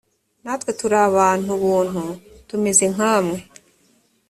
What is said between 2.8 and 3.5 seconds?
nkamwe